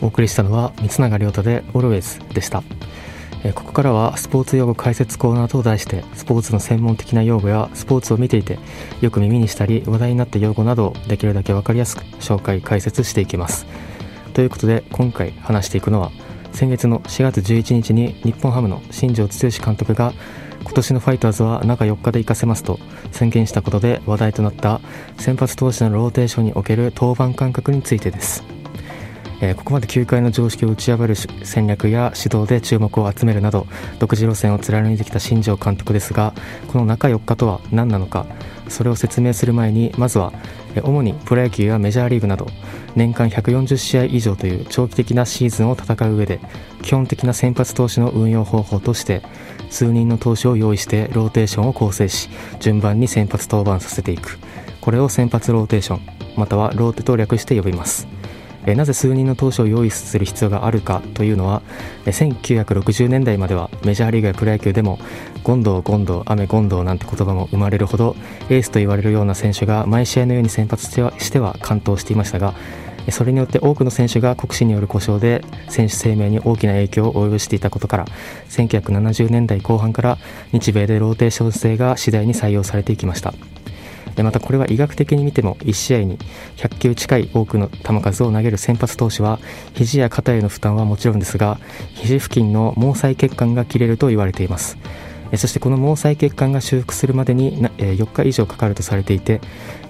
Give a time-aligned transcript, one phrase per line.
[0.00, 2.62] お送りしたのは三永亮太で Always でした。
[3.52, 8.58] ここからはスポーツ用語解説コーナーと題してスポーツの専門的な用語やスポーツを見ていて
[9.02, 13.66] よく耳にしたり話題になった用語などをできるだけ分かりやすく紹介解説していきます。
[14.32, 16.10] ということで今回話していくのは
[16.52, 20.14] 先月の4月11日に日本ハムの新庄剛志監督が
[20.62, 22.80] 今年のファイターズは中4日で行かせますと
[23.12, 24.80] 宣言したことで話題となった
[25.18, 28.53] 先発投手のローテーションにおける登板間隔についてです。
[29.40, 33.66] えー、ここまで球界の常識を打ち破る戦略や指導で注目を集めるなど
[33.98, 36.34] 独自路線を貫いてきた新庄監督ですが
[36.68, 38.26] この中4日とは何なのか
[38.68, 40.32] それを説明する前にまずは
[40.82, 42.46] 主にプロ野球やメジャーリーグなど
[42.96, 46.40] 年間140試合以上という長期的なシーズンを戦う上で
[46.82, 49.22] 基本的な先発投手の運用方法として
[49.70, 52.28] 数人の投手を用意してローテーションを構成し
[52.60, 54.38] 順番に先発登板させていく。
[54.84, 56.00] これを先発ローテーション
[56.36, 58.13] またはローテと略して呼びます。
[58.66, 61.62] えなぜ数人の投手を用意する必要があるかというのは
[62.06, 64.98] 1960年代まではメジャーリーグやプロ野球でも
[65.44, 68.16] 権藤権藤雨権藤なんて言葉も生まれるほど
[68.48, 72.54] エースと言われるような選手が毎試合のように先発してはしては完投していましたが
[73.10, 78.06] それによって多くの選手が国試による故障で選手生命に大きな影響を及ぼしていたことから
[78.48, 80.18] 1970年代後半から
[80.52, 83.34] 日米でローテーション制が次第に採用されていきました。
[84.22, 86.18] またこれは医学的に見ても1試合に
[86.56, 89.38] 100球近い多くの球数を投げる先発投手は
[89.74, 91.58] 肘や肩への負担はもちろんですが
[91.94, 94.78] 肘付近の毛細血管が切れると言われています。
[95.36, 99.40] そしてこの毛細血管が修復するまでに4日以上かかるとされていて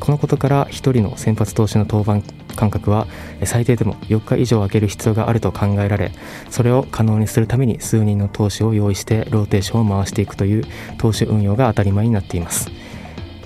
[0.00, 3.06] このことから1人の先発投手の登板間隔は
[3.44, 6.12] 最低でも4日以上空ける必要があると考えられ
[6.50, 10.64] それを可能にするために数人の投手を用意してローテーションを回していくという
[10.98, 12.70] 投手運用が当たり前になっています。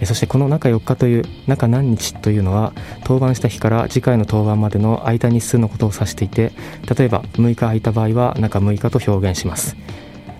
[0.04, 6.52] そしてこの中4日という中何日というのは登板した日から次回の登板までの空いた日数のことを指していて
[6.96, 9.76] 例えば6日空いた場合は中6日と表現します。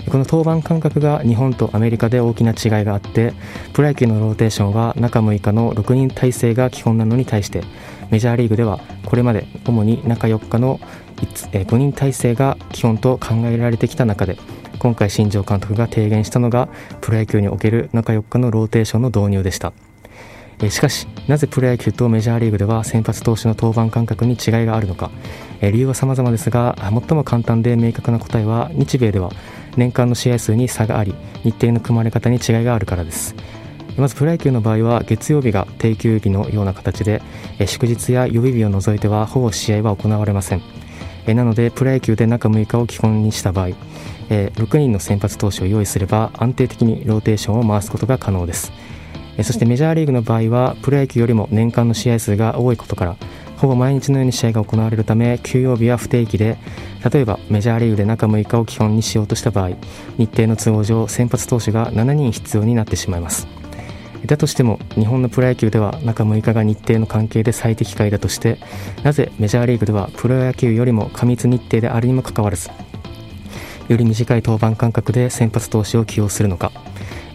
[0.06, 3.34] この登板間隔が日本とアメリカで大きな違いがあって
[3.74, 7.62] プロ野球のローテーションは中6日の6人体制が基本なのに対して
[8.10, 10.80] メジャーリーグではこれまで主に中4日の
[11.16, 14.36] 5人体制が基本と考えられてきた中で
[14.80, 16.70] 今回新庄監督が提言したのが
[17.02, 19.74] プロ野球における中4日のローテーションの導入でした。
[20.70, 25.10] しかしなぜプロ野球とメジャーリーグでは先発投手の登板間隔に違いがあるのか。
[25.60, 29.30] 理由は様々ですが最も簡単で明確な答えは日米では
[29.76, 31.14] 年間の試合数に差があり
[31.44, 33.34] 日程の組まれ方に違いがあるからです。
[33.98, 37.20] まずプロ野球の場合は月曜日が定休日のような形で
[37.66, 40.79] 祝日や予備日を除いてはほぼ試合は行われません。
[41.26, 43.70] えなのでプロ野球で中6日を基本にした場合
[44.30, 48.72] え、6人の先発投手を用意すれば安定的にローテーションを回すことが可能です、
[49.36, 53.16] え、そしてメジャーリーグの場合はプロ野球よりも年間の試合数が多いことから
[53.58, 56.56] ほぼ毎日のように試合が行われるため休養日は不定期で
[57.12, 59.70] 例えばメジャーリーグで中6日を基本にしようとした場合
[60.16, 63.46] 日程の都合上先発投手が7人必要になってしまいます。
[64.26, 68.58] だとしても日本のプロ野球では中6日が日程の関係で最適解だとして
[69.02, 72.70] なぜメジャーリーグではプロ野球よりも過密日程であるにもかかわらず
[73.88, 76.70] より短い登板間隔で先発投手を起用するのか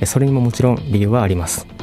[0.06, 1.76] それにももちろん理由はあります。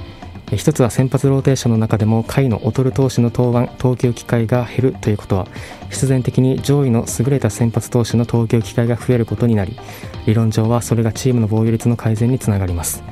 [0.57, 5.47] 一つは先発ローテーションの中でも下位の劣る投手の登板投球機会が減るということは
[5.89, 9.79] 必然的に上位の優れた先発投手の投球機会が増えることになり
[10.27, 13.03] 理論上はそれがチームの防御率の改善につながります。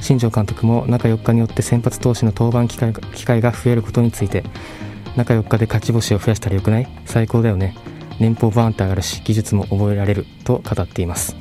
[0.00, 4.44] 新庄監督も中4日によって先発投手の登板機会が増えることについて
[5.16, 6.88] 中4日で勝ち星を増やしたらよくない？
[7.04, 7.76] 最高だよね。
[8.18, 11.36] 年俸バーンって上がるし技術も覚えられると語っています。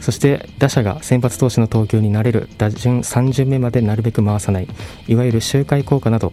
[0.00, 2.48] そして打者が先発投手の投球になれる。
[2.58, 4.68] 打順3巡目までなるべく回さない。
[5.06, 6.32] いわゆる周回効果など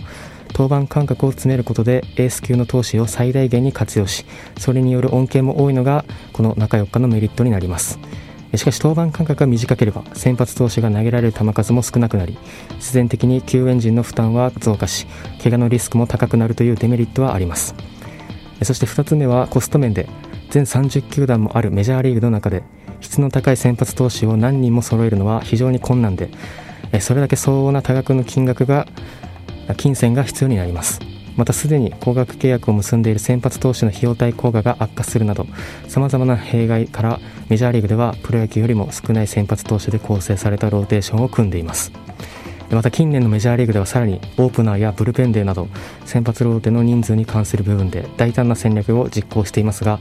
[0.54, 4.26] 登板間隔を詰めることでエース級の投手を最大限に活用し
[4.58, 8.00] それによる恩恵も多いのがこの中4日のメリットになります。
[8.56, 12.38] しかし登板間隔が短ければ先発投手が投げられる球数も少なくなり
[12.75, 15.07] 自然的に救援陣の負担は増加し
[15.41, 17.75] 怪我のリスクも高くなるというデメリットはあります。
[18.63, 20.07] そして2つ目はコスト面で
[20.51, 22.63] 全30球団もあるメジャーリーグの中で
[23.00, 26.30] 質の高い先発投手を何人も揃えるのは非常に困難で
[27.00, 28.88] それだけ相応な多額の金額が
[29.77, 31.11] 金銭が必要になります。
[31.38, 35.48] またすでに高額契約を結んでいる先発投手の費用対効果が悪化するなど
[35.88, 37.19] さまざまな弊害から
[37.50, 41.92] メジャーリーグではプロ野球よりも少ない先発投手で構成されたローテーションを組んでいます。
[42.75, 45.68] また近年のメジャーリーグではさらにオープナーやブルペンデーなど
[46.06, 50.00] 先発ローテの人数に関する部分で大胆な戦略を実行していますが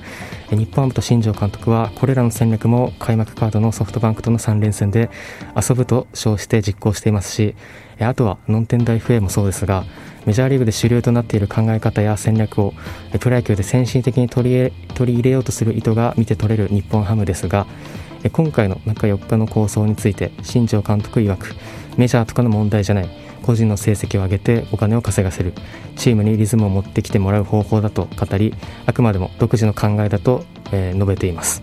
[0.50, 5.10] 日本ハムと新庄監督はこれらの戦略も開幕カードのソフトバンクとの3連戦で
[5.56, 7.56] 遊ぶと称して実行していますし
[7.98, 9.84] あとはノンテンダ FA もそうですが
[10.26, 12.74] メジャーリーグで主流となっている考え方や戦略を
[13.18, 17.66] プロ野球で先進的に取り取り入れようとする意図が見て取れる日本ハムですが
[18.32, 21.54] 今回の中4日の構想について新庄監督曰く
[21.96, 23.08] メジャーとかの問題じゃない
[23.42, 25.54] 個人の成績を上げてお金を稼がせる
[25.96, 31.62] チームにリズムを持ってきてもらう方法だと語りあくまでも独自の考えだと、え、述べています。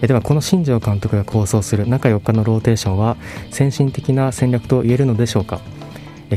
[0.00, 3.16] ではこの新庄監督が構想する中4日のローテーションは
[3.50, 5.60] 先進的な戦略と言えるのでしょうか？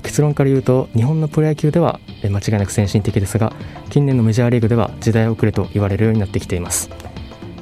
[0.02, 3.54] 結論から言うと日本のプロ野球では間違いなく先進的ですが
[3.90, 6.90] 近年のメジャーリーグでは時代遅れと言われるようになってきています。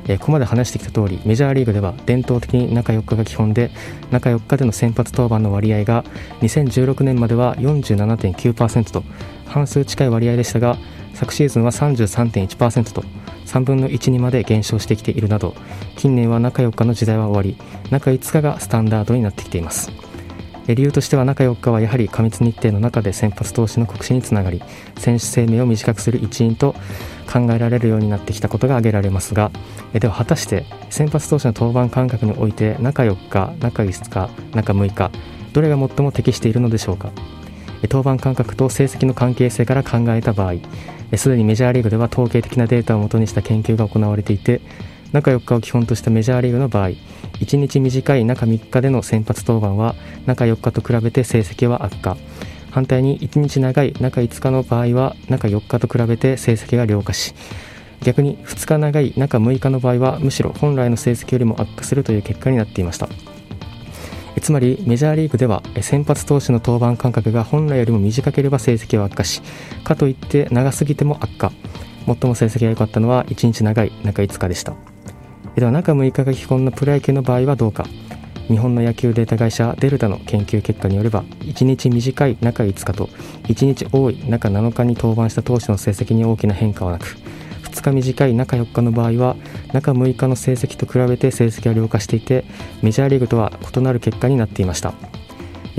[0.06, 3.72] ここまで話してきた通りメジャーリーグでは伝統的に中4日が基本で
[4.12, 6.04] 中4日での先発登板の割合が
[6.42, 9.04] 2016年までは47.9%と
[9.46, 10.78] 半数近い割合でしたが
[11.14, 13.04] 昨シーズンは33.1%と
[13.46, 15.56] 3分の1にまで減少してきているなど
[15.96, 17.58] 近年は中4日の時代は終わり
[17.90, 20.13] 中5日がスタンダードになってきています。
[20.68, 24.62] 理由としては中4日はやはり過密日程の中で先発投手の告知につながり
[24.98, 26.74] 選手生命を短くする一因と
[27.32, 29.52] 考えられるようになってきたことが挙げられますが
[29.94, 35.12] では果たして先発投手の登板間隔において中4日中5日中6日
[35.52, 37.12] どれが最も適しているのでしょうか。
[37.90, 40.54] 登板間隔と成績の関係性から考えた場合
[41.18, 44.62] すでにメジャーリーグでは統計的なデータをもとにした研究が行われていて
[45.14, 49.96] 中4日を基本としたメジャーリーグの場合1日短い中3日での先発登板は
[50.26, 52.18] 中4日と比べて成績は悪化。
[52.72, 57.36] 反対に1日長い中5日の場合は中4日と比べて成績が良化し
[58.02, 63.08] 逆に2日長い中6日の場合はむしろ本来の成績よりも悪化するという結果になっていました。
[64.42, 69.42] つまりメジャーリーグでは先発投手の登板間隔が本来よりも短ければ成績は悪化し
[69.84, 71.52] かといって長すぎても悪化。
[72.06, 74.93] 最も成績が良かったのは1日長い中5日でした。
[75.56, 77.86] では中6日が基本のプロ野球の場合はどうか。
[78.48, 83.06] 日本の野球データ会社デルタの研究結果によれば1日短い中5日と
[83.44, 87.06] 1日多い中7日に登板した投手の成績に大きな変化はなく
[87.64, 89.38] 2日短い中4日の場合は
[89.72, 92.44] 中6日の成績と比べて成績は良化していて
[92.82, 94.94] メジャーリーグとは異なる結果になっていました。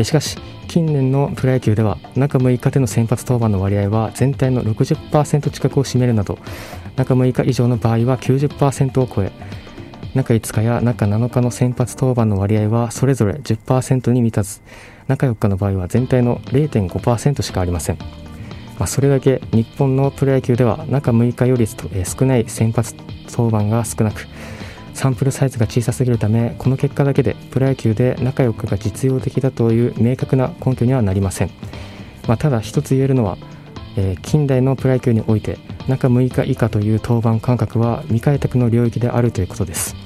[0.03, 6.39] しかし近年のプロ野球では中6日での先発登板の割合は全体の60%近くを占めるなど
[6.97, 9.31] 中6日以上の場合は90%を超え
[10.15, 14.61] 中5日や中7日の先発登板の割合はそれぞれ10%に満たず
[15.09, 17.99] 中4日の場合は全体の0.5%しかありません、
[18.79, 22.95] まあ、それだけ日本のプロ野球では中6日より少ない先発
[23.29, 24.29] 登板が少なく
[24.95, 31.51] サンプルサイズが小さすぎるためこの結果だけでプロ野球で中4日が実用的だという明確な根拠にはなりません、
[32.29, 33.37] まあ、ただ一つ言えるのは、
[33.97, 35.59] えー、近代のプロ野球において
[35.89, 40.04] 中6日以下という登板間隔は未開拓の領域であるということです。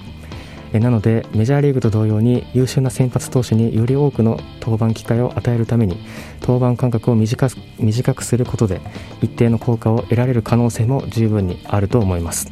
[0.73, 5.99] なのでメジャーリーグと同様に優秀な先発投手により多くの登板機会を与えるために
[6.43, 8.81] 登板間隔を短くすることで
[9.23, 12.51] 一定の効果を得られる可能性も十分にあると思います。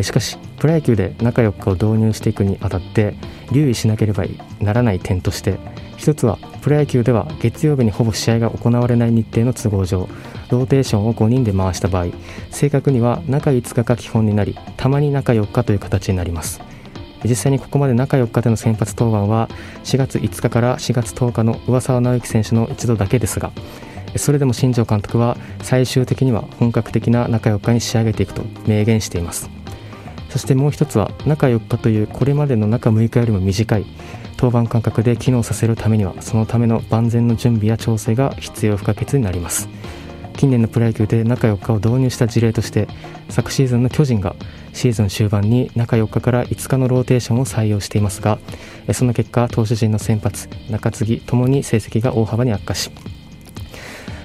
[0.00, 3.14] しかしプロ野球で中4日を導入していくにあたって
[3.50, 4.24] 留意しなければ
[4.60, 5.58] ならない点として
[5.96, 10.08] 一つはプロ野球では月曜日にほぼ試合が行われない日程の都合上
[10.50, 12.06] ローテーションを5人で回した場合
[12.50, 16.71] 正確には中5日が基本になりたまに中4日という形になります。
[17.24, 19.48] 実際にここまで中4日での先発登板は
[19.84, 23.52] 4月5日から4月10日の上沢直之選手の一度だけですが
[24.16, 29.50] それでも新庄監督は最終的には本格的な中4日に仕上げていくと明言しています。
[30.32, 33.84] そしてもう一つは中4日というこれまでの中6日よりも短い
[34.38, 39.68] 登板間隔で機能させるためにはそのための万全の準備や調整が必要不可欠になります。
[40.32, 42.88] 近年のプロ野球で中4日を導入した事例として
[43.28, 44.34] 昨シーズンの巨人が
[44.72, 48.38] シーズン終盤に中4日から5日のローテーションを採用していますが
[48.92, 52.90] その結果投手陣の先発中継ぎともに成績が大幅に悪化し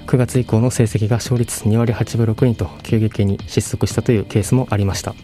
[0.06, 5.14] 9月以降の成績が勝率2割8分6厘と急激に失速したというケースもありました。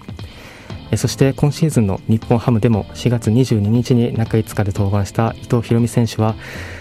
[0.97, 6.35] そして今シーズンの日本ハムでも4月22日に中5日で登板した伊藤大美選手は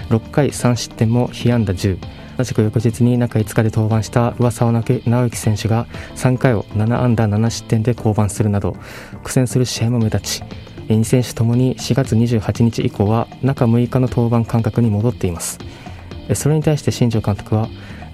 [0.09, 1.97] 6回3失点も被安打10
[2.37, 5.85] 同じく翌日に中5日で登板した上沢直之選手が
[6.15, 8.75] 3回を7安打7失点で降板するなど
[9.23, 10.43] 苦戦する試合も目立ち
[10.87, 15.59] 2選手ともに4月28日以降は中6日の登板間隔に戻っています。
[16.35, 17.69] それに対して新庄監督は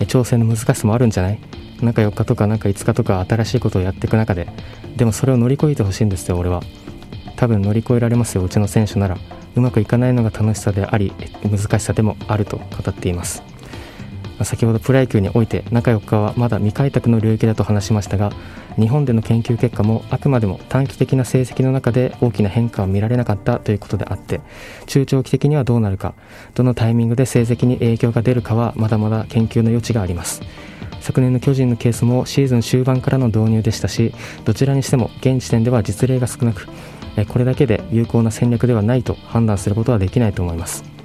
[0.08, 1.40] 調整の難しさもあるんじゃない？
[1.82, 4.48] 中4日とか中5日とか新しいことをやっていく中で
[4.98, 6.62] でもそれを乗り越えてほしいんですよ俺は。
[7.36, 9.18] 多分乗り越えられますようちの選手なら。
[9.56, 11.12] うまくいかないのが楽しさであり
[11.44, 13.42] 難しさでもあると語っています。
[14.44, 18.32] 先ほどプロ野球において中4日はまだ未開拓の領域だと話しましたが
[18.78, 24.42] 日本での研究結果もあくまでも短期的な成績の中で大きな変化は見られなかったということであって
[24.86, 26.14] 中長期的にはどうなるか
[26.56, 30.42] どのタイミングで成績に影響が出るかはまだまだ研究の余地があります。
[31.02, 34.14] 昨年の巨人のケースもシーズン終盤からの導入でしたし
[34.46, 36.68] どちらにしても現時点では実例が少なく
[37.28, 40.99] これだけで有効な戦略ではないと判断することはできないと思います。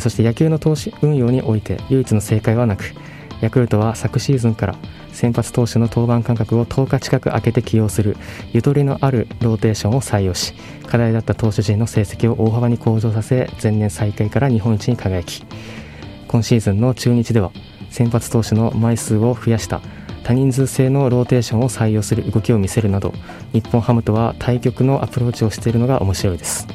[0.00, 2.94] そして野球の投資運用において唯一の正解はなく
[3.40, 4.76] ヤクルトは昨シーズンから
[5.12, 8.16] 先発投手の登板間隔を10日近く空けて起用する
[8.52, 10.54] ゆとりのあるローテーションを採用し
[10.86, 15.44] 課題だった投手陣の成績を大幅に向上させ前年最下位から日本一に輝き
[16.28, 17.52] 今シーズンの中日では
[17.90, 19.80] 先発投手の枚数を増やした
[20.24, 23.12] 多人数制のローテーションを採用する動きを見せるなど
[23.52, 26.66] 日本ハムとは対極のアプローチをしているのが面白いです。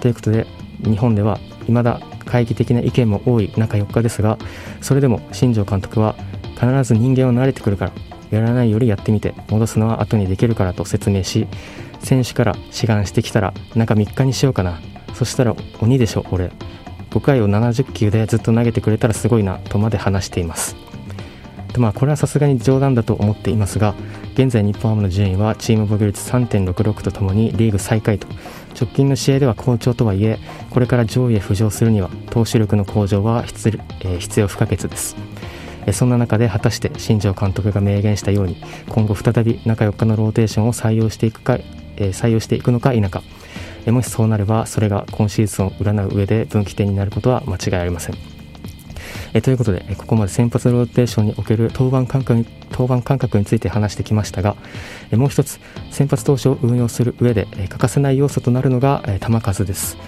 [0.00, 0.46] ということで
[0.84, 4.38] 日本では未だ懐疑的な意見も多い中4日ですが
[4.82, 6.14] それでも新庄監督は
[6.54, 7.92] 必ず人間は慣れてくるから
[8.30, 11.46] やらないよりやってみて戻すのは後にできるからと説明し
[12.00, 14.80] 選手から志願してきたら中3日にしようかな。
[15.14, 16.50] そしたら鬼でしょ俺。
[17.10, 20.76] 5回を70球でずっと投げてくれたらすごいなとまで話しています。
[21.72, 23.94] でまあこれはさすがに冗談だと思っていますが
[24.34, 28.28] 現在日本ハムの順位はチーム防御率3.66とともにリーグ最下位と
[28.78, 30.38] 直近の試合では好調とはいえ
[30.70, 35.16] これから上位へ浮上するには投手力の向上は必,、え、必要不可欠です。
[35.92, 38.56] そんな中で果たして新庄監督が明言したように
[38.88, 41.58] 今後再び中4日のローテーションを採用していくか、
[41.96, 43.22] え、採用していくのか否か。
[43.86, 48.35] もしそうなればそれが今シーズンを占う上で分岐点になることは間違いありません。
[49.36, 54.56] えということで、ここまで先発ローテーションにおける登板間隔に登板間隔について話してきましたが、
[55.10, 59.98] えもう一つ先発投手を運用する上で、え欠かせない要素となるのが、え球数です。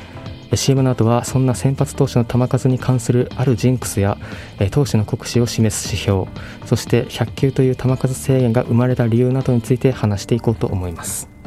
[0.55, 4.17] CM の後はそんな先発投手の球数に関するあるジンクスや、
[4.71, 6.25] 投手の国士を示す指標
[6.65, 11.38] そして100球という球数制限が生まれた理由などについて話していこうと思います。